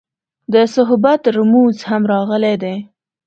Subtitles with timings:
[0.53, 2.75] د صحبت رموز هم راغلي دي.